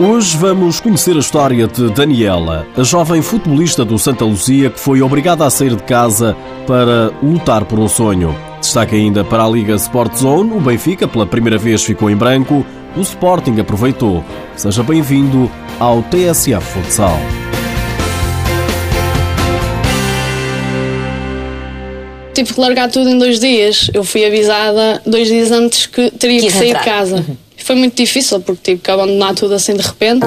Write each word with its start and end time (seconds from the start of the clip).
Hoje 0.00 0.36
vamos 0.36 0.78
conhecer 0.78 1.16
a 1.16 1.18
história 1.18 1.66
de 1.66 1.90
Daniela, 1.90 2.64
a 2.76 2.84
jovem 2.84 3.20
futebolista 3.20 3.84
do 3.84 3.98
Santa 3.98 4.24
Luzia 4.24 4.70
que 4.70 4.78
foi 4.78 5.02
obrigada 5.02 5.44
a 5.44 5.50
sair 5.50 5.74
de 5.74 5.82
casa 5.82 6.36
para 6.68 7.10
lutar 7.20 7.64
por 7.64 7.80
um 7.80 7.88
sonho. 7.88 8.32
Destaque 8.60 8.94
ainda 8.94 9.24
para 9.24 9.42
a 9.42 9.48
Liga 9.50 9.74
Sport 9.74 10.14
Zone, 10.14 10.52
o 10.52 10.60
Benfica 10.60 11.08
pela 11.08 11.26
primeira 11.26 11.58
vez 11.58 11.82
ficou 11.82 12.08
em 12.08 12.14
branco, 12.14 12.64
o 12.96 13.00
Sporting 13.00 13.58
aproveitou. 13.58 14.24
Seja 14.54 14.84
bem-vindo 14.84 15.50
ao 15.80 16.00
TSF 16.04 16.64
Futsal. 16.64 17.18
Tive 22.34 22.54
que 22.54 22.60
largar 22.60 22.88
tudo 22.88 23.10
em 23.10 23.18
dois 23.18 23.40
dias. 23.40 23.90
Eu 23.92 24.04
fui 24.04 24.24
avisada 24.24 25.02
dois 25.04 25.26
dias 25.26 25.50
antes 25.50 25.86
que 25.86 26.08
teria 26.12 26.40
que 26.40 26.52
sair 26.52 26.78
de 26.78 26.84
casa. 26.84 27.26
Foi 27.68 27.76
muito 27.76 27.96
difícil 27.96 28.40
porque 28.40 28.62
tive 28.62 28.80
que 28.80 28.90
abandonar 28.90 29.34
tudo 29.34 29.52
assim 29.52 29.76
de 29.76 29.82
repente. 29.82 30.24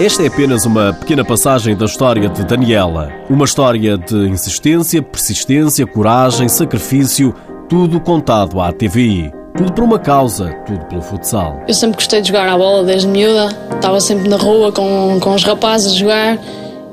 Esta 0.00 0.22
é 0.22 0.28
apenas 0.28 0.64
uma 0.64 0.90
pequena 0.94 1.22
passagem 1.22 1.76
da 1.76 1.84
história 1.84 2.30
de 2.30 2.42
Daniela. 2.46 3.12
Uma 3.28 3.44
história 3.44 3.98
de 3.98 4.16
insistência, 4.26 5.02
persistência, 5.02 5.86
coragem, 5.86 6.48
sacrifício, 6.48 7.34
tudo 7.68 8.00
contado 8.00 8.58
à 8.58 8.72
TVI. 8.72 9.30
Tudo 9.54 9.70
por 9.74 9.84
uma 9.84 9.98
causa, 9.98 10.48
tudo 10.66 10.82
pelo 10.86 11.02
futsal. 11.02 11.62
Eu 11.68 11.74
sempre 11.74 11.96
gostei 11.96 12.22
de 12.22 12.28
jogar 12.28 12.48
à 12.48 12.56
bola 12.56 12.84
desde 12.84 13.06
miúda. 13.06 13.50
Estava 13.74 14.00
sempre 14.00 14.26
na 14.26 14.38
rua 14.38 14.72
com, 14.72 15.18
com 15.20 15.34
os 15.34 15.44
rapazes 15.44 15.92
a 15.92 15.96
jogar 15.96 16.38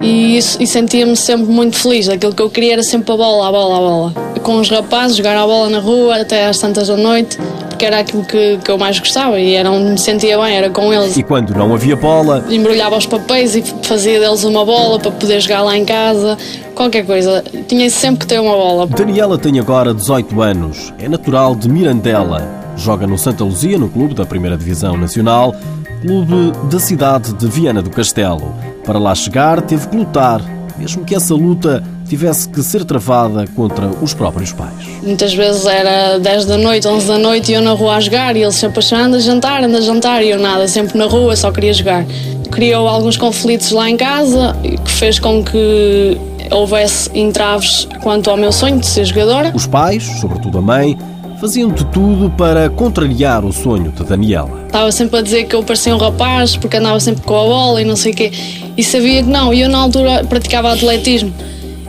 e, 0.02 0.38
e 0.38 0.68
sentia-me 0.68 1.16
sempre 1.16 1.52
muito 1.52 1.78
feliz. 1.78 2.10
Aquilo 2.10 2.34
que 2.34 2.42
eu 2.42 2.50
queria 2.50 2.74
era 2.74 2.84
sempre 2.84 3.14
a 3.14 3.18
bola, 3.18 3.48
a 3.48 3.52
bola, 3.52 3.78
a 3.78 3.80
bola. 3.80 4.14
Com 4.42 4.58
os 4.60 4.70
rapazes, 4.70 5.18
jogar 5.18 5.38
a 5.38 5.46
bola 5.46 5.70
na 5.70 5.80
rua 5.80 6.22
até 6.22 6.48
às 6.48 6.58
tantas 6.58 6.88
da 6.88 6.98
noite 6.98 7.38
porque 7.78 7.86
era 7.86 8.00
aquilo 8.00 8.24
que, 8.24 8.58
que 8.58 8.72
eu 8.72 8.78
mais 8.78 8.98
gostava 8.98 9.40
e 9.40 9.54
era 9.54 9.70
onde 9.70 9.92
me 9.92 9.98
sentia 10.00 10.36
bem, 10.40 10.58
era 10.58 10.68
com 10.68 10.92
eles. 10.92 11.16
E 11.16 11.22
quando 11.22 11.54
não 11.54 11.76
havia 11.76 11.96
bola? 11.96 12.44
Embrulhava 12.50 12.98
os 12.98 13.06
papéis 13.06 13.56
e 13.56 13.62
fazia 13.84 14.20
deles 14.20 14.44
uma 14.44 14.66
bola 14.66 14.98
para 14.98 15.12
poder 15.12 15.40
jogar 15.40 15.62
lá 15.62 15.78
em 15.78 15.86
casa, 15.86 16.36
qualquer 16.74 17.06
coisa. 17.06 17.44
Tinha 17.68 17.88
sempre 17.92 18.22
que 18.22 18.28
ter 18.28 18.42
uma 18.42 18.56
bola. 18.56 18.88
Daniela 18.88 19.38
tem 19.38 19.60
agora 19.60 19.94
18 19.94 20.42
anos, 20.42 20.92
é 20.98 21.08
natural 21.08 21.56
de 21.56 21.70
Mirandela. 21.70 22.42
Joga 22.76 23.06
no 23.06 23.18
Santa 23.18 23.44
Luzia, 23.44 23.78
no 23.78 23.90
clube 23.90 24.16
da 24.16 24.26
Primeira 24.26 24.58
Divisão 24.58 24.98
Nacional, 24.98 25.56
clube 26.02 26.52
da 26.70 26.80
cidade 26.80 27.34
de 27.34 27.48
Viana 27.48 27.82
do 27.82 27.90
Castelo. 27.90 28.54
Para 28.86 29.00
lá 29.00 29.14
chegar, 29.16 29.62
teve 29.62 29.88
que 29.88 29.96
lutar, 29.96 30.42
mesmo 30.78 31.04
que 31.04 31.16
essa 31.16 31.34
luta 31.34 31.84
tivesse 32.08 32.48
que 32.48 32.64
ser 32.64 32.86
travada 32.86 33.46
contra 33.56 33.88
os 34.02 34.14
próprios 34.14 34.54
pais. 34.54 34.88
Muitas 35.04 35.34
vezes 35.34 35.66
era 35.66 36.18
10 36.18 36.46
da 36.46 36.58
noite, 36.58 36.88
11 36.88 37.08
da 37.08 37.18
noite 37.18 37.52
e 37.52 37.56
eu 37.56 37.62
na 37.62 37.74
rua 37.74 37.96
a 37.96 38.00
jogar 38.00 38.36
e 38.36 38.44
eles 38.44 38.56
sempre 38.56 38.80
achando 38.80 39.08
anda 39.08 39.18
a 39.18 39.20
jantar, 39.20 39.64
anda 39.64 39.78
a 39.78 39.82
jantar 39.82 40.24
e 40.24 40.30
eu 40.30 40.40
nada, 40.40 40.68
sempre 40.68 40.98
na 40.98 41.06
rua, 41.06 41.36
só 41.36 41.52
queria 41.52 41.74
jogar. 41.74 42.06
Criou 42.52 42.88
alguns 42.88 43.18
conflitos 43.18 43.72
lá 43.72 43.90
em 43.90 43.98
casa 43.98 44.56
que 44.86 44.92
fez 44.92 45.20
com 45.20 45.44
que 45.44 46.18
houvesse 46.50 47.10
entraves 47.14 47.88
quanto 48.02 48.30
ao 48.30 48.38
meu 48.38 48.54
sonho 48.54 48.80
de 48.80 48.88
ser 48.88 49.04
jogadora. 49.04 49.52
Os 49.54 49.68
pais, 49.68 50.04
sobretudo 50.22 50.60
a 50.60 50.62
mãe, 50.62 50.98
faziam 51.40 51.70
de 51.70 51.86
tudo 51.86 52.30
para 52.32 52.70
contrariar 52.70 53.46
o 53.46 53.54
sonho 53.54 53.92
de 53.92 54.04
Daniela. 54.04 54.64
Estava 54.66 54.92
sempre 54.92 55.20
a 55.20 55.22
dizer 55.22 55.46
que 55.46 55.56
eu 55.56 55.64
parecia 55.64 55.96
um 55.96 55.98
rapaz 55.98 56.58
porque 56.58 56.78
andava 56.78 57.00
sempre 57.00 57.22
com 57.24 57.36
a 57.36 57.44
bola 57.44 57.82
e 57.82 57.86
não 57.86 57.96
sei 57.96 58.12
o 58.12 58.16
quê. 58.16 58.32
E 58.76 58.84
sabia 58.84 59.24
que 59.24 59.30
não. 59.30 59.54
E 59.54 59.62
eu 59.62 59.70
na 59.70 59.78
altura 59.78 60.24
praticava 60.24 60.74
atletismo. 60.74 61.34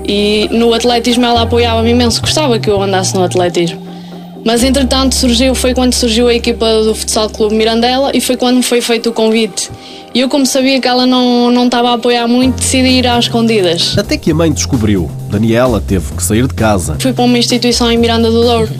E 0.06 0.48
no 0.50 0.72
atletismo 0.72 1.24
ela 1.24 1.42
apoiava-me 1.42 1.90
imenso, 1.90 2.20
gostava 2.20 2.58
que 2.58 2.70
eu 2.70 2.80
andasse 2.80 3.14
no 3.14 3.22
atletismo. 3.22 3.86
Mas 4.44 4.62
entretanto 4.62 5.14
surgiu, 5.14 5.54
foi 5.54 5.74
quando 5.74 5.92
surgiu 5.92 6.28
a 6.28 6.34
equipa 6.34 6.82
do 6.82 6.94
Futsal 6.94 7.28
Clube 7.28 7.54
Mirandela 7.54 8.12
e 8.14 8.20
foi 8.20 8.36
quando 8.36 8.62
foi 8.62 8.80
feito 8.80 9.10
o 9.10 9.12
convite. 9.12 9.70
E 10.14 10.20
eu, 10.20 10.28
como 10.28 10.46
sabia 10.46 10.80
que 10.80 10.88
ela 10.88 11.04
não, 11.04 11.50
não 11.50 11.66
estava 11.66 11.90
a 11.90 11.94
apoiar 11.94 12.26
muito, 12.26 12.56
decidi 12.56 12.88
ir 12.88 13.06
às 13.06 13.26
escondidas. 13.26 13.98
Até 13.98 14.16
que 14.16 14.30
a 14.30 14.34
mãe 14.34 14.50
descobriu. 14.50 15.10
Daniela 15.28 15.82
teve 15.86 16.14
que 16.14 16.22
sair 16.22 16.46
de 16.46 16.54
casa. 16.54 16.96
Fui 16.98 17.12
para 17.12 17.24
uma 17.24 17.36
instituição 17.36 17.92
em 17.92 17.98
Miranda 17.98 18.30
do 18.30 18.42
Douro. 18.42 18.70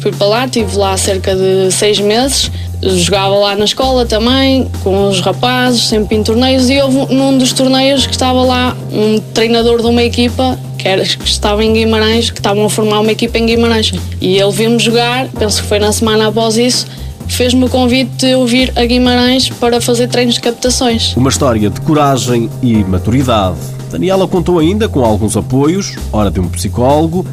Fui 0.00 0.12
para 0.12 0.26
lá, 0.26 0.44
estive 0.44 0.76
lá 0.76 0.96
cerca 0.96 1.34
de 1.34 1.70
seis 1.72 1.98
meses. 1.98 2.50
Jogava 2.82 3.34
lá 3.34 3.56
na 3.56 3.64
escola 3.64 4.04
também, 4.04 4.68
com 4.84 5.08
os 5.08 5.20
rapazes, 5.20 5.88
sempre 5.88 6.16
em 6.16 6.22
torneios. 6.22 6.68
E 6.68 6.80
houve 6.80 7.14
num 7.14 7.36
dos 7.38 7.52
torneios 7.52 8.06
que 8.06 8.12
estava 8.12 8.42
lá 8.42 8.76
um 8.92 9.18
treinador 9.32 9.80
de 9.80 9.86
uma 9.86 10.02
equipa 10.02 10.58
que, 10.76 10.86
era, 10.86 11.02
que 11.02 11.24
estava 11.24 11.64
em 11.64 11.72
Guimarães, 11.72 12.30
que 12.30 12.38
estavam 12.38 12.66
a 12.66 12.70
formar 12.70 13.00
uma 13.00 13.10
equipa 13.10 13.38
em 13.38 13.46
Guimarães. 13.46 13.92
E 14.20 14.38
ele 14.38 14.52
viu-me 14.52 14.78
jogar, 14.78 15.28
penso 15.38 15.62
que 15.62 15.68
foi 15.68 15.78
na 15.78 15.90
semana 15.90 16.28
após 16.28 16.56
isso, 16.56 16.86
fez-me 17.26 17.64
o 17.64 17.68
convite 17.68 18.10
de 18.18 18.30
eu 18.30 18.46
vir 18.46 18.72
a 18.76 18.84
Guimarães 18.84 19.48
para 19.48 19.80
fazer 19.80 20.08
treinos 20.08 20.34
de 20.34 20.40
captações. 20.40 21.16
Uma 21.16 21.30
história 21.30 21.70
de 21.70 21.80
coragem 21.80 22.50
e 22.62 22.84
maturidade. 22.84 23.56
Daniela 23.90 24.28
contou 24.28 24.58
ainda 24.58 24.88
com 24.88 25.04
alguns 25.04 25.36
apoios, 25.36 25.96
hora 26.12 26.30
de 26.30 26.38
um 26.38 26.48
psicólogo, 26.48 27.26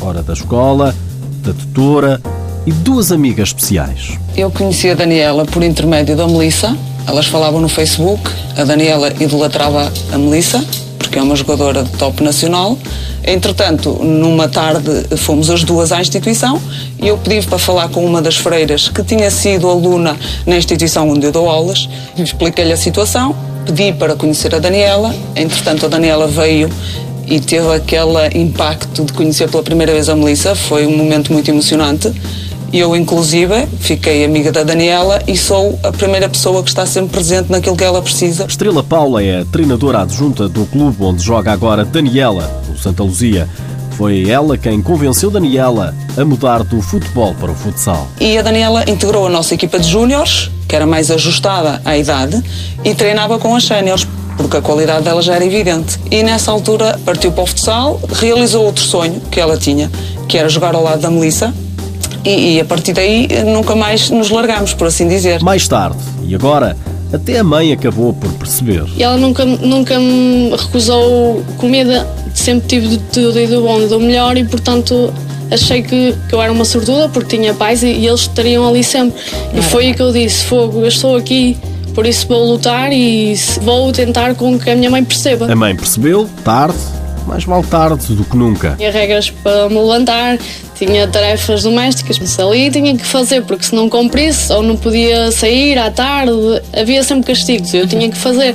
hora 0.00 0.22
da 0.22 0.32
escola, 0.32 0.94
da 1.48 1.54
tutora 1.54 2.20
e 2.66 2.72
duas 2.72 3.10
amigas 3.10 3.48
especiais. 3.48 4.18
Eu 4.36 4.50
conheci 4.50 4.90
a 4.90 4.94
Daniela 4.94 5.46
por 5.46 5.62
intermédio 5.62 6.14
da 6.14 6.26
Melissa. 6.28 6.76
Elas 7.06 7.26
falavam 7.26 7.60
no 7.60 7.68
Facebook. 7.68 8.22
A 8.56 8.64
Daniela 8.64 9.10
idolatrava 9.18 9.90
a 10.12 10.18
Melissa 10.18 10.62
porque 10.98 11.18
é 11.18 11.22
uma 11.22 11.34
jogadora 11.34 11.84
de 11.84 11.90
top 11.92 12.22
nacional. 12.22 12.76
Entretanto, 13.24 13.92
numa 14.04 14.46
tarde 14.46 15.16
fomos 15.16 15.48
as 15.48 15.64
duas 15.64 15.90
à 15.90 16.02
instituição 16.02 16.60
e 17.00 17.08
eu 17.08 17.16
pedi 17.16 17.46
para 17.46 17.58
falar 17.58 17.88
com 17.88 18.04
uma 18.04 18.20
das 18.20 18.36
freiras 18.36 18.90
que 18.90 19.02
tinha 19.02 19.30
sido 19.30 19.70
aluna 19.70 20.14
na 20.44 20.58
instituição 20.58 21.08
onde 21.08 21.24
eu 21.24 21.32
dou 21.32 21.48
aulas. 21.48 21.88
Expliquei-lhe 22.14 22.72
a 22.72 22.76
situação, 22.76 23.34
pedi 23.64 23.90
para 23.94 24.14
conhecer 24.16 24.54
a 24.54 24.58
Daniela. 24.58 25.14
Entretanto, 25.34 25.86
a 25.86 25.88
Daniela 25.88 26.26
veio 26.26 26.68
e 27.30 27.40
teve 27.40 27.72
aquele 27.72 28.28
impacto 28.34 29.04
de 29.04 29.12
conhecer 29.12 29.48
pela 29.48 29.62
primeira 29.62 29.92
vez 29.92 30.08
a 30.08 30.16
Melissa. 30.16 30.54
Foi 30.54 30.86
um 30.86 30.96
momento 30.96 31.32
muito 31.32 31.50
emocionante. 31.50 32.12
Eu, 32.72 32.94
inclusive, 32.94 33.66
fiquei 33.80 34.24
amiga 34.24 34.52
da 34.52 34.62
Daniela 34.62 35.22
e 35.26 35.36
sou 35.36 35.78
a 35.82 35.90
primeira 35.90 36.28
pessoa 36.28 36.62
que 36.62 36.68
está 36.68 36.84
sempre 36.84 37.12
presente 37.12 37.50
naquilo 37.50 37.76
que 37.76 37.84
ela 37.84 38.02
precisa. 38.02 38.44
Estrela 38.46 38.82
Paula 38.82 39.22
é 39.22 39.40
a 39.40 39.44
treinadora 39.44 40.02
adjunta 40.02 40.48
do 40.48 40.66
clube 40.66 40.96
onde 41.00 41.22
joga 41.22 41.50
agora 41.50 41.84
Daniela, 41.84 42.62
no 42.68 42.76
Santa 42.76 43.02
Luzia. 43.02 43.48
Foi 43.96 44.28
ela 44.28 44.56
quem 44.56 44.82
convenceu 44.82 45.30
Daniela 45.30 45.94
a 46.16 46.24
mudar 46.24 46.62
do 46.62 46.80
futebol 46.80 47.34
para 47.34 47.50
o 47.50 47.54
futsal. 47.54 48.06
E 48.20 48.36
a 48.36 48.42
Daniela 48.42 48.84
integrou 48.88 49.26
a 49.26 49.30
nossa 49.30 49.54
equipa 49.54 49.78
de 49.78 49.88
júniores, 49.88 50.50
que 50.68 50.76
era 50.76 50.86
mais 50.86 51.10
ajustada 51.10 51.80
à 51.84 51.96
idade, 51.96 52.40
e 52.84 52.94
treinava 52.94 53.38
com 53.38 53.56
as 53.56 53.64
séniores, 53.64 54.06
porque 54.38 54.56
a 54.56 54.62
qualidade 54.62 55.04
dela 55.04 55.20
já 55.20 55.34
era 55.34 55.44
evidente. 55.44 56.00
E 56.10 56.22
nessa 56.22 56.50
altura 56.50 56.98
partiu 57.04 57.30
para 57.32 57.42
o 57.42 57.46
futsal, 57.46 58.00
realizou 58.12 58.64
outro 58.64 58.82
sonho 58.82 59.20
que 59.30 59.38
ela 59.38 59.58
tinha, 59.58 59.90
que 60.26 60.38
era 60.38 60.48
jogar 60.48 60.74
ao 60.74 60.82
lado 60.82 61.02
da 61.02 61.10
Melissa, 61.10 61.52
e, 62.24 62.56
e, 62.56 62.60
a 62.60 62.64
partir 62.64 62.92
daí 62.92 63.28
nunca 63.44 63.74
mais 63.74 64.10
nos 64.10 64.30
largamos, 64.30 64.74
por 64.74 64.86
assim 64.86 65.06
dizer. 65.06 65.42
Mais 65.42 65.68
tarde, 65.68 65.96
e 66.24 66.34
agora, 66.34 66.76
até 67.12 67.38
a 67.38 67.44
mãe 67.44 67.72
acabou 67.72 68.12
por 68.12 68.30
perceber. 68.32 68.84
E 68.96 69.02
ela 69.02 69.16
nunca, 69.16 69.44
nunca 69.44 69.98
me 69.98 70.50
recusou 70.50 71.42
comida, 71.56 72.06
sempre 72.34 72.68
tive 72.68 72.88
de 72.88 72.98
tudo 72.98 73.38
e 73.38 73.46
do 73.46 73.62
bom 73.62 73.80
e 73.80 73.86
do 73.86 73.98
melhor 74.00 74.36
e, 74.36 74.44
portanto, 74.44 75.12
achei 75.50 75.82
que, 75.82 76.14
que 76.28 76.34
eu 76.34 76.42
era 76.42 76.52
uma 76.52 76.64
sortuda 76.64 77.08
porque 77.08 77.36
tinha 77.36 77.54
pais 77.54 77.82
e, 77.82 77.88
e 77.88 78.06
eles 78.06 78.20
estariam 78.20 78.66
ali 78.68 78.84
sempre. 78.84 79.20
E 79.54 79.62
foi 79.62 79.86
aí 79.86 79.94
que 79.94 80.02
eu 80.02 80.12
disse: 80.12 80.44
Fogo, 80.44 80.80
eu 80.80 80.88
estou 80.88 81.16
aqui. 81.16 81.56
Por 81.98 82.06
isso 82.06 82.28
vou 82.28 82.44
lutar 82.44 82.92
e 82.92 83.34
vou 83.60 83.90
tentar 83.90 84.36
com 84.36 84.56
que 84.56 84.70
a 84.70 84.76
minha 84.76 84.88
mãe 84.88 85.02
perceba. 85.02 85.50
A 85.50 85.56
mãe 85.56 85.74
percebeu, 85.74 86.30
tarde, 86.44 86.78
mais 87.26 87.42
vale 87.42 87.66
tarde 87.66 88.14
do 88.14 88.22
que 88.22 88.36
nunca. 88.36 88.76
Tinha 88.76 88.92
regras 88.92 89.30
para 89.30 89.68
me 89.68 89.80
levantar, 89.80 90.38
tinha 90.76 91.08
tarefas 91.08 91.64
domésticas, 91.64 92.20
mas 92.20 92.38
ali 92.38 92.70
tinha 92.70 92.96
que 92.96 93.04
fazer, 93.04 93.42
porque 93.42 93.64
se 93.64 93.74
não 93.74 93.90
cumprisse 93.90 94.52
ou 94.52 94.62
não 94.62 94.76
podia 94.76 95.32
sair 95.32 95.76
à 95.76 95.90
tarde, 95.90 96.30
havia 96.72 97.02
sempre 97.02 97.32
castigos, 97.32 97.74
eu 97.74 97.84
tinha 97.84 98.08
que 98.08 98.16
fazer. 98.16 98.54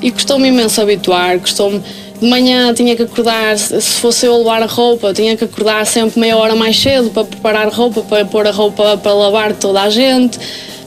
E 0.00 0.10
custou-me 0.10 0.48
imenso 0.48 0.80
habituar, 0.80 1.38
custou-me. 1.40 1.82
De 2.18 2.26
manhã 2.26 2.72
tinha 2.72 2.96
que 2.96 3.02
acordar, 3.02 3.58
se 3.58 4.00
fosse 4.00 4.24
eu 4.24 4.38
levar 4.38 4.62
a 4.62 4.66
roupa, 4.66 5.12
tinha 5.12 5.36
que 5.36 5.44
acordar 5.44 5.84
sempre 5.84 6.18
meia 6.18 6.38
hora 6.38 6.56
mais 6.56 6.80
cedo 6.80 7.10
para 7.10 7.24
preparar 7.24 7.68
roupa, 7.68 8.00
para 8.00 8.24
pôr 8.24 8.46
a 8.46 8.50
roupa 8.50 8.96
para 8.96 9.12
lavar 9.12 9.52
toda 9.52 9.82
a 9.82 9.90
gente 9.90 10.38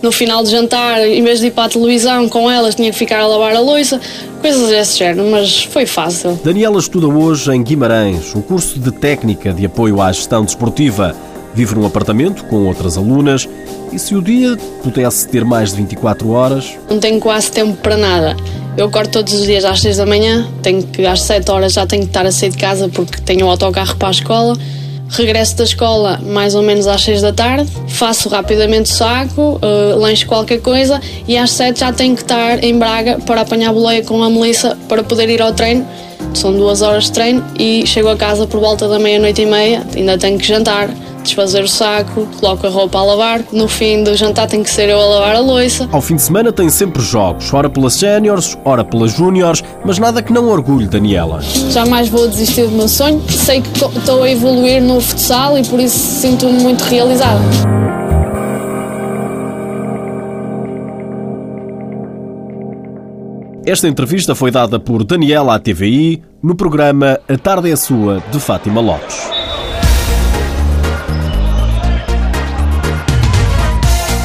no 0.02 0.12
final 0.12 0.44
de 0.44 0.50
jantar, 0.52 1.06
em 1.08 1.24
vez 1.24 1.40
de 1.40 1.48
ir 1.48 1.52
para 1.52 1.66
a 1.66 1.70
televisão 1.70 2.28
com 2.28 2.50
elas, 2.50 2.76
tinha 2.76 2.92
que 2.92 2.98
ficar 2.98 3.20
a 3.20 3.28
lavar 3.28 3.56
a 3.56 3.60
louça, 3.60 4.00
coisas 4.42 4.70
desse 4.70 5.00
género, 5.00 5.30
mas 5.30 5.64
foi 5.64 5.86
fácil. 5.86 6.40
Daniela 6.44 6.80
estuda 6.80 7.08
hoje 7.08 7.52
em 7.52 7.62
Guimarães, 7.62 8.36
um 8.36 8.42
curso 8.42 8.80
de 8.80 8.92
técnica 8.92 9.54
de 9.54 9.66
apoio 9.66 10.02
à 10.02 10.12
gestão 10.12 10.44
desportiva. 10.44 11.16
Vive 11.54 11.76
num 11.76 11.86
apartamento 11.86 12.46
com 12.46 12.66
outras 12.66 12.98
alunas 12.98 13.48
e 13.92 14.00
se 14.00 14.16
o 14.16 14.22
dia 14.22 14.56
pudesse 14.82 15.28
ter 15.28 15.44
mais 15.44 15.72
de 15.72 15.78
24 15.78 16.30
horas. 16.30 16.72
Não 16.90 16.98
tenho 16.98 17.20
quase 17.20 17.52
tempo 17.52 17.76
para 17.76 17.98
nada. 17.98 18.38
Eu 18.78 18.86
acordo 18.86 19.10
todos 19.10 19.34
os 19.34 19.46
dias 19.46 19.66
às 19.66 19.82
6 19.82 19.98
da 19.98 20.06
manhã, 20.06 20.48
tenho 20.62 20.82
que 20.84 21.06
às 21.06 21.22
7 21.24 21.52
horas 21.52 21.74
já 21.74 21.86
tenho 21.86 22.04
que 22.04 22.08
estar 22.08 22.26
a 22.26 22.32
sair 22.32 22.52
de 22.52 22.58
casa 22.58 22.88
porque 22.88 23.20
tenho 23.20 23.46
o 23.46 23.50
autocarro 23.50 23.98
para 23.98 24.08
a 24.08 24.12
escola. 24.12 24.58
Regresso 25.12 25.58
da 25.58 25.64
escola 25.64 26.20
mais 26.26 26.56
ou 26.56 26.62
menos 26.62 26.88
às 26.88 27.02
6 27.02 27.22
da 27.22 27.34
tarde, 27.34 27.70
faço 27.90 28.30
rapidamente 28.30 28.92
o 28.92 28.94
saco, 28.94 29.60
uh, 29.62 29.98
lanche 29.98 30.26
qualquer 30.26 30.62
coisa 30.62 31.00
e 31.28 31.38
às 31.38 31.52
7 31.52 31.80
já 31.80 31.92
tenho 31.94 32.16
que 32.16 32.22
estar 32.22 32.64
em 32.64 32.78
Braga 32.78 33.20
para 33.26 33.42
apanhar 33.42 33.74
boleia 33.74 34.04
com 34.04 34.24
a 34.24 34.30
Melissa 34.30 34.78
para 34.88 35.04
poder 35.04 35.30
ir 35.30 35.42
ao 35.42 35.54
treino. 35.54 35.86
São 36.34 36.54
duas 36.54 36.82
horas 36.82 37.06
de 37.06 37.12
treino 37.12 37.44
e 37.60 37.86
chego 37.86 38.08
a 38.08 38.16
casa 38.16 38.48
por 38.48 38.60
volta 38.60 38.88
da 38.88 38.98
meia-noite 38.98 39.42
e 39.42 39.46
meia, 39.46 39.86
ainda 39.96 40.18
tenho 40.18 40.40
que 40.40 40.48
jantar 40.48 40.90
desfazer 41.22 41.64
o 41.64 41.68
saco, 41.68 42.28
coloco 42.40 42.68
a 42.68 42.70
roupa 42.70 43.00
a 43.00 43.04
lavar. 43.04 43.42
No 43.52 43.68
fim 43.68 44.04
do 44.04 44.16
jantar 44.16 44.48
tem 44.48 44.64
que 44.64 44.70
ser 44.70 44.90
eu 44.90 45.00
a 45.00 45.06
lavar 45.06 45.36
a 45.36 45.40
louça. 45.40 45.88
Ao 45.92 46.02
fim 46.02 46.16
de 46.16 46.22
semana 46.22 46.52
tem 46.52 46.70
sempre 46.70 47.02
jogos, 47.02 47.54
ora 47.54 47.70
pelas 47.70 47.94
séniores, 47.94 48.58
ora 48.66 48.84
pelas 48.84 49.14
júniores, 49.14 49.64
mas 49.86 50.00
nada 50.00 50.22
que 50.22 50.34
não 50.34 50.50
orgulhe 50.50 50.88
Daniela. 50.88 51.42
Jamais 51.72 52.10
vou 52.10 52.28
desistir 52.28 52.64
do 52.64 52.72
meu 52.72 52.88
sonho. 52.88 53.22
Sei 53.30 53.62
que 53.62 53.70
estou 53.70 54.24
a 54.24 54.30
evoluir 54.30 54.82
no 54.82 55.00
futsal 55.02 55.58
e 55.58 55.66
por 55.66 55.80
isso 55.80 55.98
sinto-me 55.98 56.62
muito 56.62 56.84
realizada. 56.84 57.42
Esta 63.66 63.88
entrevista 63.88 64.34
foi 64.34 64.50
dada 64.50 64.80
por 64.80 65.04
Daniela 65.04 65.56
à 65.56 65.60
TVI 65.60 66.24
no 66.42 66.56
programa 66.56 67.20
A 67.30 67.38
Tarde 67.38 67.72
é 67.72 67.76
Sua, 67.76 68.22
de 68.32 68.40
Fátima 68.40 68.82
Lopes. 68.82 69.41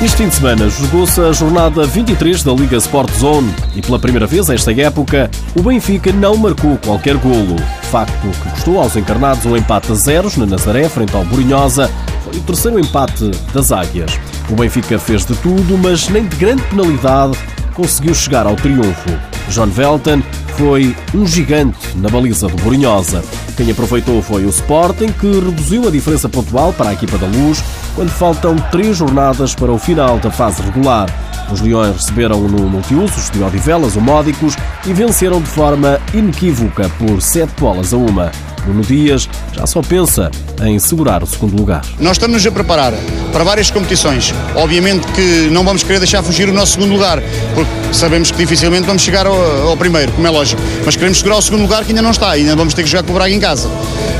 Este 0.02 0.18
fim 0.18 0.28
de 0.28 0.34
semana 0.34 0.68
jogou-se 0.68 1.18
a 1.22 1.32
jornada 1.32 1.86
23 1.86 2.42
da 2.42 2.52
Liga 2.52 2.76
Sport 2.76 3.10
Zone 3.14 3.52
e 3.74 3.80
pela 3.80 3.98
primeira 3.98 4.26
vez 4.26 4.50
esta 4.50 4.70
época 4.70 5.30
o 5.58 5.62
Benfica 5.62 6.12
não 6.12 6.36
marcou 6.36 6.76
qualquer 6.84 7.16
golo. 7.16 7.56
Facto 7.84 8.28
que 8.42 8.50
custou 8.50 8.78
aos 8.78 8.94
encarnados 8.94 9.46
um 9.46 9.56
empate 9.56 9.90
a 9.92 9.94
zeros 9.94 10.36
na 10.36 10.44
Nazaré 10.44 10.86
frente 10.90 11.16
ao 11.16 11.24
Borinhosa. 11.24 11.90
Foi 12.22 12.36
o 12.36 12.42
terceiro 12.42 12.78
empate 12.78 13.30
das 13.54 13.72
Águias. 13.72 14.20
O 14.50 14.54
Benfica 14.54 14.98
fez 14.98 15.24
de 15.24 15.34
tudo, 15.36 15.78
mas 15.78 16.10
nem 16.10 16.26
de 16.26 16.36
grande 16.36 16.62
penalidade 16.64 17.38
conseguiu 17.72 18.14
chegar 18.14 18.46
ao 18.46 18.54
triunfo. 18.54 19.10
John 19.48 19.68
Velton 19.68 20.22
foi 20.58 20.94
um 21.14 21.26
gigante 21.26 21.96
na 21.96 22.10
baliza 22.10 22.48
do 22.48 22.56
Borinhosa. 22.62 23.24
Quem 23.56 23.70
aproveitou 23.70 24.20
foi 24.20 24.44
o 24.44 24.50
Sporting, 24.50 25.08
que 25.08 25.26
reduziu 25.26 25.88
a 25.88 25.90
diferença 25.90 26.28
pontual 26.28 26.74
para 26.74 26.90
a 26.90 26.92
equipa 26.92 27.16
da 27.16 27.26
Luz, 27.26 27.64
quando 27.96 28.10
faltam 28.10 28.56
três 28.70 28.98
jornadas 28.98 29.54
para 29.54 29.72
o 29.72 29.78
final 29.78 30.18
da 30.18 30.30
fase 30.30 30.62
regular. 30.62 31.08
Os 31.50 31.60
Leões 31.60 31.96
receberam 31.96 32.40
no 32.42 32.68
multiusos 32.68 33.30
de 33.30 33.42
Odivelas 33.42 33.96
o 33.96 34.00
Módicos 34.00 34.54
e 34.84 34.92
venceram 34.92 35.40
de 35.40 35.48
forma 35.48 35.98
inequívoca 36.12 36.90
por 36.98 37.22
sete 37.22 37.52
bolas 37.58 37.94
a 37.94 37.96
uma. 37.96 38.30
Nuno 38.66 38.82
Dias 38.82 39.28
já 39.52 39.66
só 39.66 39.80
pensa 39.80 40.30
em 40.62 40.78
segurar 40.78 41.22
o 41.22 41.26
segundo 41.26 41.56
lugar. 41.56 41.82
Nós 42.00 42.12
estamos 42.12 42.44
a 42.44 42.50
preparar 42.50 42.92
para 43.32 43.44
várias 43.44 43.70
competições. 43.70 44.34
Obviamente 44.56 45.06
que 45.12 45.48
não 45.50 45.64
vamos 45.64 45.82
querer 45.82 45.98
deixar 46.00 46.22
fugir 46.22 46.48
o 46.48 46.52
nosso 46.52 46.72
segundo 46.72 46.92
lugar, 46.92 47.22
porque 47.54 47.94
sabemos 47.94 48.30
que 48.30 48.38
dificilmente 48.38 48.86
vamos 48.86 49.02
chegar 49.02 49.26
ao, 49.26 49.68
ao 49.68 49.76
primeiro, 49.76 50.12
como 50.12 50.26
é 50.26 50.30
lógico. 50.30 50.60
Mas 50.84 50.96
queremos 50.96 51.18
segurar 51.18 51.38
o 51.38 51.42
segundo 51.42 51.62
lugar 51.62 51.84
que 51.84 51.90
ainda 51.90 52.02
não 52.02 52.10
está, 52.10 52.30
ainda 52.30 52.56
vamos 52.56 52.74
ter 52.74 52.82
que 52.82 52.88
jogar 52.88 53.04
com 53.04 53.12
o 53.12 53.14
Braga 53.14 53.32
em 53.32 53.40
casa. 53.40 53.70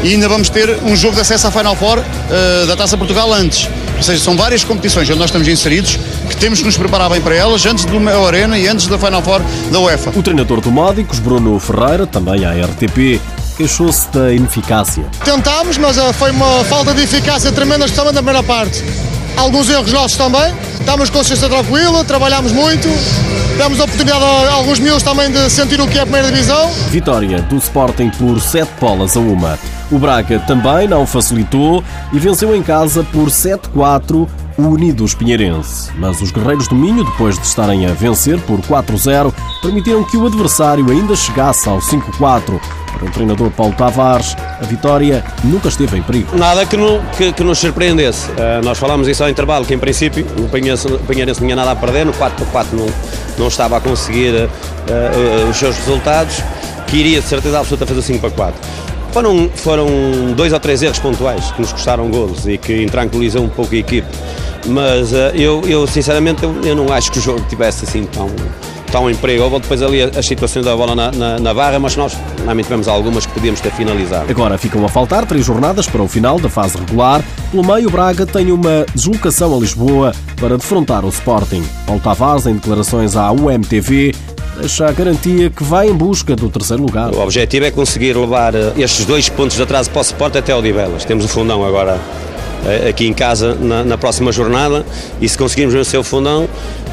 E 0.06 0.11
ainda 0.11 0.29
vamos 0.29 0.49
ter 0.49 0.70
um 0.85 0.94
jogo 0.94 1.17
de 1.17 1.23
acesso 1.23 1.49
à 1.49 1.50
Final 1.50 1.75
Four 1.75 1.99
uh, 1.99 2.67
da 2.69 2.76
Taça 2.76 2.97
Portugal 2.97 3.32
antes. 3.32 3.69
Ou 3.97 4.03
seja, 4.05 4.23
são 4.23 4.37
várias 4.37 4.62
competições 4.62 5.11
onde 5.11 5.19
nós 5.19 5.31
estamos 5.31 5.49
inseridos 5.49 5.99
que 6.29 6.37
temos 6.37 6.61
que 6.61 6.64
nos 6.64 6.76
preparar 6.76 7.11
bem 7.11 7.20
para 7.20 7.35
elas 7.35 7.67
antes 7.67 7.85
do 7.87 7.99
Mel 7.99 8.25
Arena 8.25 8.56
e 8.56 8.69
antes 8.69 8.87
da 8.87 8.97
Final 8.97 9.20
Four 9.20 9.43
da 9.73 9.81
UEFA. 9.81 10.12
O 10.14 10.23
treinador 10.23 10.61
do 10.61 10.70
Módicos, 10.70 11.19
Bruno 11.19 11.58
Ferreira, 11.58 12.06
também 12.06 12.44
à 12.44 12.53
RTP, 12.53 13.20
queixou-se 13.56 14.08
da 14.12 14.32
ineficácia. 14.32 15.05
Tentámos, 15.25 15.76
mas 15.76 15.99
eh, 15.99 16.12
foi 16.12 16.31
uma 16.31 16.62
falta 16.67 16.94
de 16.94 17.03
eficácia 17.03 17.50
tremenda, 17.50 17.87
especialmente 17.87 18.14
na 18.14 18.23
primeira 18.23 18.44
parte. 18.44 18.85
Alguns 19.36 19.68
erros 19.68 19.92
nossos 19.92 20.16
também. 20.16 20.54
Estamos 20.78 21.10
com 21.10 21.18
consciência 21.18 21.48
tranquila, 21.48 22.04
trabalhámos 22.04 22.52
muito, 22.52 22.88
demos 23.58 23.80
a 23.80 23.84
oportunidade 23.84 24.24
a 24.24 24.52
alguns 24.52 24.78
miúdos 24.78 25.02
também 25.02 25.30
de 25.30 25.50
sentir 25.50 25.80
o 25.80 25.88
que 25.88 25.98
é 25.98 26.02
a 26.02 26.06
primeira 26.06 26.30
divisão. 26.30 26.70
Vitória 26.90 27.42
do 27.42 27.56
Sporting 27.56 28.10
por 28.10 28.40
7 28.40 28.70
bolas 28.80 29.16
a 29.16 29.20
uma. 29.20 29.58
O 29.90 29.98
Braga 29.98 30.38
também 30.40 30.86
não 30.86 31.04
facilitou 31.06 31.82
e 32.12 32.18
venceu 32.18 32.54
em 32.54 32.62
casa 32.62 33.02
por 33.04 33.28
7-4 33.28 34.28
o 34.58 34.62
Unidos 34.62 35.14
Pinheirense. 35.14 35.91
Mas 35.97 36.20
os 36.20 36.31
Guerreiros 36.31 36.69
do 36.69 36.75
Minho, 36.75 37.05
depois 37.05 37.38
de 37.38 37.47
estarem 37.47 37.87
a 37.87 37.93
vencer 37.93 38.41
por 38.41 38.61
4-0, 38.61 39.32
permitiram 39.61 40.03
que 40.05 40.17
o 40.17 40.26
adversário 40.26 40.91
ainda 40.91 41.14
chegasse 41.14 41.69
ao 41.69 41.79
5-4. 41.79 42.61
Para 42.99 43.08
o 43.08 43.11
treinador 43.11 43.50
Paulo 43.50 43.75
Tavares, 43.75 44.35
a 44.38 44.64
vitória 44.64 45.23
nunca 45.44 45.69
esteve 45.69 45.99
em 45.99 46.03
perigo. 46.03 46.35
Nada 46.35 46.64
que, 46.64 46.79
no, 46.79 47.03
que, 47.17 47.31
que 47.31 47.44
nos 47.44 47.58
surpreendesse. 47.58 48.31
Uh, 48.31 48.64
nós 48.64 48.79
falámos 48.79 49.06
isso 49.06 49.23
ao 49.23 49.29
intervalo, 49.29 49.67
que 49.67 49.75
em 49.75 49.79
princípio 49.79 50.26
o 50.38 50.49
Pinheirense 50.49 50.88
não 50.88 51.35
tinha 51.35 51.56
nada 51.56 51.73
a 51.73 51.76
perder, 51.76 52.06
no 52.06 52.12
4-4 52.14 52.67
não, 52.73 52.87
não 53.38 53.49
estava 53.49 53.76
a 53.76 53.81
conseguir 53.81 54.32
uh, 54.35 54.49
uh, 54.49 55.50
os 55.50 55.56
seus 55.58 55.76
resultados, 55.76 56.43
que 56.87 56.97
iria 56.97 57.20
de 57.20 57.26
certeza 57.26 57.58
absoluta 57.58 57.85
fazer 57.85 58.14
5-4. 58.14 58.55
Foram, 59.12 59.50
foram 59.55 59.87
dois 60.35 60.53
ou 60.53 60.61
três 60.61 60.82
erros 60.82 60.99
pontuais 60.99 61.50
que 61.53 61.61
nos 61.61 61.73
custaram 61.73 62.08
golos 62.11 62.47
e 62.47 62.58
que 62.58 62.82
intranquilizam 62.82 63.44
um 63.44 63.49
pouco 63.49 63.75
a 63.75 63.79
equipe. 63.79 64.06
Mas 64.68 65.12
uh, 65.12 65.32
eu, 65.34 65.62
eu, 65.66 65.86
sinceramente, 65.86 66.42
eu, 66.42 66.60
eu, 66.62 66.76
não 66.76 66.92
acho 66.92 67.10
que 67.10 67.18
o 67.18 67.22
jogo 67.22 67.40
tivesse 67.48 67.84
assim 67.84 68.04
tão, 68.04 68.28
tão 68.90 69.10
emprego. 69.10 69.44
Houve 69.44 69.60
depois 69.60 69.82
ali 69.82 70.02
as 70.02 70.26
situações 70.26 70.64
da 70.64 70.76
bola 70.76 70.94
na, 70.94 71.10
na, 71.12 71.38
na 71.38 71.54
barra, 71.54 71.78
mas 71.78 71.96
nós 71.96 72.16
também 72.44 72.62
tivemos 72.62 72.88
algumas 72.88 73.26
que 73.26 73.32
podíamos 73.32 73.60
ter 73.60 73.72
finalizado. 73.72 74.30
Agora 74.30 74.58
ficam 74.58 74.84
a 74.84 74.88
faltar 74.88 75.26
três 75.26 75.44
jornadas 75.44 75.86
para 75.86 76.02
o 76.02 76.08
final 76.08 76.38
da 76.38 76.48
fase 76.48 76.76
regular. 76.76 77.22
Pelo 77.50 77.64
meio, 77.64 77.90
Braga 77.90 78.26
tem 78.26 78.50
uma 78.50 78.84
deslocação 78.94 79.54
a 79.54 79.58
Lisboa 79.58 80.12
para 80.36 80.56
defrontar 80.56 81.04
o 81.04 81.08
Sporting. 81.08 81.64
Paulo 81.86 82.00
Tavares, 82.00 82.46
em 82.46 82.54
declarações 82.54 83.16
à 83.16 83.30
UMTV, 83.30 84.14
deixa 84.58 84.86
a 84.86 84.92
garantia 84.92 85.50
que 85.50 85.62
vai 85.62 85.88
em 85.88 85.94
busca 85.94 86.34
do 86.34 86.48
terceiro 86.48 86.82
lugar. 86.82 87.14
O 87.14 87.20
objetivo 87.20 87.66
é 87.66 87.70
conseguir 87.70 88.16
levar 88.16 88.54
eh, 88.54 88.72
estes 88.78 89.04
dois 89.04 89.28
pontos 89.28 89.56
de 89.56 89.62
atraso 89.62 89.90
para 89.90 89.98
o 89.98 90.02
Sporting 90.02 90.38
até 90.38 90.54
o 90.54 90.62
Divelas. 90.62 91.04
Temos 91.04 91.24
o 91.24 91.28
fundão 91.28 91.64
agora 91.64 92.00
aqui 92.88 93.06
em 93.06 93.12
casa 93.12 93.54
na, 93.54 93.84
na, 93.84 93.98
próxima 93.98 94.32
jornada 94.32 94.84
e 95.20 95.28
se 95.28 95.36
conseguirmos 95.36 95.74
vencer 95.74 95.98
o 95.98 96.04
fundão, 96.04 96.48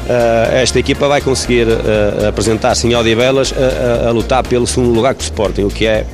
eh, 0.08 0.62
esta 0.62 0.78
equipa 0.78 1.08
vai 1.08 1.20
conseguir 1.20 1.66
eh, 1.68 2.28
apresentar-se 2.28 2.86
em 2.86 2.94
Odivelas 2.94 3.52
a, 3.52 4.06
a, 4.06 4.08
a, 4.08 4.12
lutar 4.12 4.46
pelo 4.46 4.66
segundo 4.66 4.94
lugar 4.94 5.14
com 5.14 5.20
o 5.20 5.24
Sporting, 5.24 5.62
o 5.62 5.68
que 5.70 5.86
é, 5.86 6.06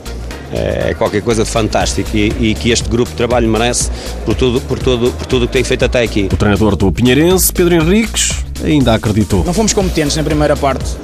é 0.53 0.95
qualquer 0.95 1.23
coisa 1.23 1.45
de 1.45 1.51
fantástico 1.51 2.09
e, 2.15 2.33
e, 2.41 2.55
que 2.55 2.71
este 2.71 2.89
grupo 2.89 3.11
de 3.11 3.17
trabalho 3.17 3.49
merece 3.49 3.91
por 4.25 4.35
tudo, 4.35 4.61
por, 4.61 4.79
tudo, 4.79 5.11
por 5.13 5.27
tudo 5.27 5.47
que 5.47 5.53
tem 5.53 5.65
feito 5.65 5.85
até 5.85 6.03
aqui. 6.03 6.29
O 6.33 6.37
treinador 6.37 6.77
do 6.77 6.91
Pinheirense, 6.93 7.53
Pedro 7.53 7.75
Henriques, 7.75 8.45
ainda 8.65 8.95
acreditou. 8.95 9.45
Não 9.45 9.55
fomos 9.55 9.73
competentes 9.73 10.17
na 10.17 10.23
primeira 10.23 10.57
parte, 10.57 10.97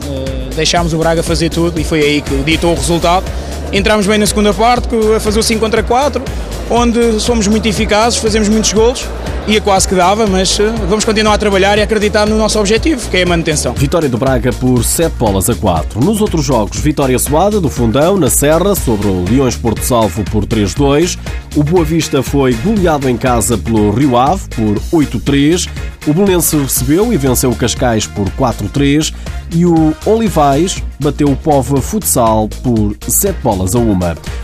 deixámos 0.54 0.92
o 0.92 0.98
Braga 0.98 1.22
fazer 1.22 1.50
tudo 1.50 1.80
e 1.80 1.84
foi 1.84 2.00
aí 2.00 2.22
que 2.22 2.34
ditou 2.44 2.72
o 2.72 2.74
resultado. 2.74 3.24
Entramos 3.72 4.06
bem 4.06 4.16
na 4.16 4.26
segunda 4.26 4.54
parte, 4.54 4.88
a 5.16 5.18
fazer 5.18 5.40
o 5.40 5.42
5 5.42 5.60
contra 5.60 5.82
4, 5.82 6.22
onde 6.70 7.20
somos 7.20 7.46
muito 7.46 7.66
eficazes, 7.68 8.18
fazemos 8.18 8.48
muitos 8.48 8.72
golos 8.72 9.06
ia 9.48 9.60
quase 9.60 9.86
que 9.86 9.94
dava, 9.94 10.26
mas 10.26 10.58
eh, 10.58 10.72
vamos 10.88 11.04
continuar 11.04 11.34
a 11.34 11.38
trabalhar 11.38 11.78
e 11.78 11.82
acreditar 11.82 12.26
no 12.26 12.36
nosso 12.36 12.58
objetivo, 12.58 13.08
que 13.08 13.18
é 13.18 13.22
a 13.22 13.26
manutenção. 13.26 13.74
Vitória 13.74 14.08
do 14.08 14.18
Braga 14.18 14.52
por 14.52 14.82
7 14.82 15.14
bolas 15.16 15.48
a 15.48 15.54
4. 15.54 16.00
Nos 16.00 16.20
outros 16.20 16.44
jogos, 16.44 16.80
vitória 16.80 17.16
suada 17.18 17.60
do 17.60 17.70
Fundão 17.70 18.16
na 18.16 18.28
Serra 18.28 18.74
sobre 18.74 19.06
o 19.06 19.24
Leões 19.24 19.56
Porto 19.56 19.82
Salvo 19.82 20.24
por 20.24 20.44
3-2. 20.44 21.16
O 21.54 21.62
Boa 21.62 21.84
Vista 21.84 22.22
foi 22.22 22.54
goleado 22.54 23.08
em 23.08 23.16
casa 23.16 23.56
pelo 23.56 23.92
Rio 23.92 24.16
Ave 24.16 24.42
por 24.48 24.80
8-3. 24.98 25.68
O 26.06 26.14
Belenense 26.14 26.56
recebeu 26.56 27.12
e 27.12 27.16
venceu 27.16 27.50
o 27.50 27.56
Cascais 27.56 28.06
por 28.06 28.30
4-3 28.30 29.12
e 29.52 29.66
o 29.66 29.92
Olivais 30.04 30.80
bateu 31.00 31.28
o 31.28 31.36
Pova 31.36 31.80
Futsal 31.80 32.48
por 32.62 32.96
7 33.08 33.36
bolas 33.42 33.74
a 33.74 33.80
1. 33.80 33.98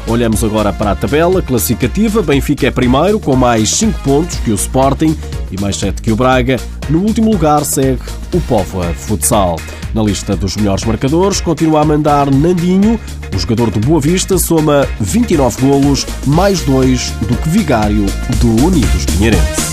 Olhamos 0.09 0.43
agora 0.43 0.73
para 0.73 0.91
a 0.91 0.97
tabela 0.97 1.41
classificativa. 1.41 2.21
Benfica 2.21 2.67
é 2.67 2.71
primeiro 2.73 3.21
com 3.21 3.37
mais 3.37 3.71
5 3.71 4.01
pontos 4.01 4.37
que 4.39 4.51
o 4.51 4.57
Sporting 4.57 5.17
e 5.53 5.61
mais 5.61 5.77
7 5.77 6.03
que 6.03 6.11
o 6.11 6.17
Braga. 6.17 6.57
No 6.91 6.99
último 6.99 7.31
lugar 7.31 7.65
segue 7.65 8.03
o 8.35 8.41
Pova 8.41 8.93
Futsal. 8.95 9.55
Na 9.95 10.03
lista 10.03 10.35
dos 10.35 10.57
melhores 10.57 10.85
marcadores 10.85 11.41
continua 11.41 11.83
a 11.83 11.85
mandar 11.85 12.29
Nandinho. 12.29 12.99
O 13.33 13.39
jogador 13.39 13.71
do 13.71 13.79
Boa 13.79 14.01
Vista 14.01 14.37
soma 14.37 14.85
29 14.99 15.65
golos, 15.65 16.07
mais 16.27 16.61
2 16.63 17.11
do 17.29 17.37
que 17.37 17.49
Vigário 17.49 18.07
do 18.41 18.67
Unidos 18.67 19.07
Pinheirense. 19.07 19.72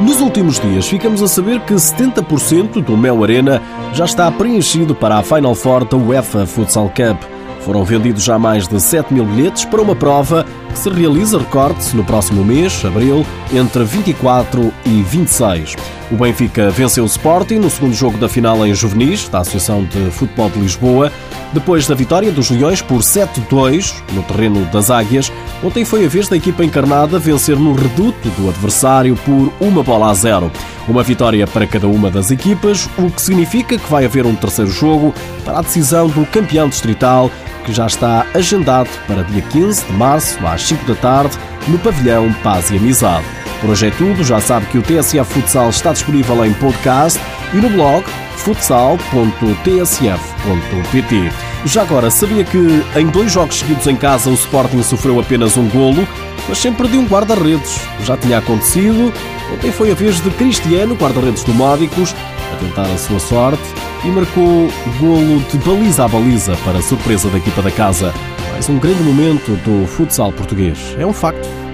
Nos 0.00 0.18
últimos 0.22 0.58
dias 0.58 0.88
ficamos 0.88 1.22
a 1.22 1.28
saber 1.28 1.60
que 1.60 1.74
70% 1.74 2.82
do 2.82 2.96
Mel 2.96 3.22
Arena 3.22 3.60
já 3.92 4.06
está 4.06 4.30
preenchido 4.32 4.94
para 4.94 5.18
a 5.18 5.22
Final 5.22 5.54
Four 5.54 5.84
da 5.84 5.96
UEFA 5.96 6.46
Futsal 6.46 6.88
Cup. 6.88 7.22
Foram 7.60 7.84
vendidos 7.84 8.24
já 8.24 8.38
mais 8.38 8.66
de 8.66 8.80
7 8.80 9.12
mil 9.12 9.26
bilhetes 9.26 9.66
para 9.66 9.82
uma 9.82 9.94
prova 9.94 10.46
que 10.70 10.78
se 10.78 10.88
realiza, 10.88 11.38
recorde-se, 11.38 11.94
no 11.94 12.02
próximo 12.02 12.42
mês, 12.42 12.82
abril, 12.82 13.26
entre 13.52 13.84
24 13.84 14.72
e 14.86 15.02
26. 15.02 15.76
O 16.10 16.16
Benfica 16.16 16.70
venceu 16.70 17.04
o 17.04 17.06
Sporting 17.06 17.56
no 17.56 17.68
segundo 17.68 17.92
jogo 17.92 18.16
da 18.16 18.28
final 18.28 18.66
em 18.66 18.74
juvenis 18.74 19.28
da 19.28 19.40
Associação 19.40 19.84
de 19.84 20.10
Futebol 20.10 20.48
de 20.48 20.60
Lisboa 20.60 21.12
Depois 21.52 21.86
da 21.86 21.96
vitória 21.96 22.30
dos 22.30 22.48
Leões 22.48 22.80
por 22.80 23.00
7-2 23.00 23.92
no 24.12 24.22
terreno 24.22 24.64
das 24.66 24.88
Águias, 24.88 25.32
ontem 25.64 25.84
foi 25.84 26.04
a 26.04 26.08
vez 26.08 26.28
da 26.28 26.36
equipa 26.36 26.64
encarnada 26.64 27.18
vencer 27.18 27.56
no 27.56 27.74
reduto 27.74 28.28
do 28.30 28.48
adversário 28.48 29.16
por 29.16 29.52
uma 29.60 29.82
bola 29.82 30.10
a 30.10 30.14
zero. 30.14 30.50
Uma 30.86 31.02
vitória 31.02 31.44
para 31.48 31.66
cada 31.66 31.88
uma 31.88 32.08
das 32.08 32.30
equipas, 32.30 32.88
o 32.96 33.10
que 33.10 33.20
significa 33.20 33.76
que 33.76 33.90
vai 33.90 34.04
haver 34.04 34.26
um 34.26 34.36
terceiro 34.36 34.70
jogo 34.70 35.12
para 35.44 35.58
a 35.58 35.62
decisão 35.62 36.08
do 36.08 36.24
campeão 36.26 36.68
distrital, 36.68 37.28
que 37.64 37.72
já 37.72 37.86
está 37.86 38.26
agendado 38.32 38.88
para 39.08 39.22
dia 39.24 39.42
15 39.42 39.86
de 39.86 39.92
março, 39.92 40.38
às 40.46 40.62
5 40.62 40.84
da 40.86 40.94
tarde, 40.94 41.36
no 41.66 41.78
pavilhão 41.80 42.32
Paz 42.44 42.70
e 42.70 42.76
Amizade. 42.76 43.24
Por 43.60 43.70
hoje 43.70 43.88
é 43.88 43.90
tudo, 43.90 44.22
já 44.22 44.40
sabe 44.40 44.66
que 44.66 44.78
o 44.78 44.82
TSF 44.82 45.24
Futsal 45.34 45.68
está 45.68 45.92
disponível 45.92 46.44
em 46.46 46.52
podcast 46.54 47.20
e 47.52 47.56
no 47.56 47.68
blog 47.70 48.04
futsal.tsf.pt. 48.40 51.32
Já 51.66 51.82
agora, 51.82 52.10
sabia 52.10 52.44
que 52.44 52.58
em 52.96 53.06
dois 53.08 53.32
jogos 53.32 53.58
seguidos 53.58 53.86
em 53.86 53.96
casa 53.96 54.30
o 54.30 54.34
Sporting 54.34 54.82
sofreu 54.82 55.20
apenas 55.20 55.56
um 55.56 55.68
golo, 55.68 56.06
mas 56.48 56.58
sempre 56.58 56.88
de 56.88 56.96
um 56.96 57.06
guarda-redes. 57.06 57.80
Já 58.04 58.16
tinha 58.16 58.38
acontecido, 58.38 59.12
ontem 59.52 59.70
foi 59.70 59.90
a 59.90 59.94
vez 59.94 60.20
de 60.20 60.30
Cristiano, 60.30 60.94
guarda-redes 60.94 61.44
do 61.44 61.54
Módicos, 61.54 62.14
a 62.52 62.56
tentar 62.56 62.86
a 62.86 62.98
sua 62.98 63.20
sorte 63.20 63.62
e 64.04 64.08
marcou 64.08 64.70
golo 64.98 65.40
de 65.50 65.58
baliza 65.58 66.04
a 66.04 66.08
baliza 66.08 66.56
para 66.64 66.78
a 66.78 66.82
surpresa 66.82 67.28
da 67.28 67.38
equipa 67.38 67.62
da 67.62 67.70
casa. 67.70 68.12
Mais 68.52 68.68
um 68.68 68.78
grande 68.78 69.02
momento 69.02 69.52
do 69.64 69.86
futsal 69.86 70.32
português. 70.32 70.96
É 70.98 71.06
um 71.06 71.12
facto. 71.12 71.69